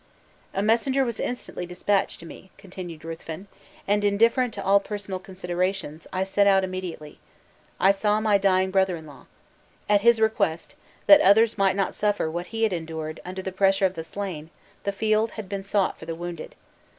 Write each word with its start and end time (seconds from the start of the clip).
"A 0.55 0.63
messenger 0.63 1.05
was 1.05 1.19
instantly 1.19 1.67
dispatched 1.67 2.19
to 2.21 2.25
me," 2.25 2.49
continued 2.57 3.05
Ruthven; 3.05 3.47
"and, 3.87 4.03
indifferent 4.03 4.51
to 4.55 4.63
all 4.65 4.79
personal 4.79 5.19
considerations, 5.19 6.07
I 6.11 6.23
set 6.23 6.47
out 6.47 6.63
immediately. 6.63 7.19
I 7.79 7.91
saw 7.91 8.19
my 8.19 8.39
dying 8.39 8.71
brother 8.71 8.97
in 8.97 9.05
law. 9.05 9.27
At 9.87 10.01
his 10.01 10.19
request, 10.19 10.73
that 11.05 11.21
others 11.21 11.55
might 11.55 11.75
not 11.75 11.93
suffer 11.93 12.31
what 12.31 12.47
he 12.47 12.63
had 12.63 12.73
endured 12.73 13.19
under 13.23 13.43
the 13.43 13.51
pressure 13.51 13.85
of 13.85 13.93
the 13.93 14.03
slain, 14.03 14.49
the 14.85 14.91
field 14.91 15.29
had 15.33 15.47
been 15.47 15.61
sought 15.61 15.99
for 15.99 16.07
the 16.07 16.15
wounded. 16.15 16.55